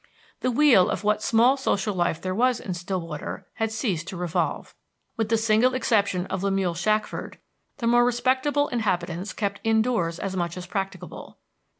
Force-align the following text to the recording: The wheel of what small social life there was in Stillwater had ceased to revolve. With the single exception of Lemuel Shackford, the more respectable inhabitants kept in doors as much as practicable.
The 0.39 0.49
wheel 0.49 0.89
of 0.89 1.03
what 1.03 1.21
small 1.21 1.57
social 1.57 1.93
life 1.93 2.19
there 2.19 2.33
was 2.33 2.59
in 2.59 2.73
Stillwater 2.73 3.45
had 3.57 3.71
ceased 3.71 4.07
to 4.07 4.17
revolve. 4.17 4.73
With 5.15 5.29
the 5.29 5.37
single 5.37 5.75
exception 5.75 6.25
of 6.25 6.41
Lemuel 6.41 6.73
Shackford, 6.73 7.37
the 7.77 7.85
more 7.85 8.03
respectable 8.03 8.67
inhabitants 8.69 9.31
kept 9.31 9.59
in 9.63 9.83
doors 9.83 10.17
as 10.17 10.35
much 10.35 10.57
as 10.57 10.65
practicable. 10.65 11.37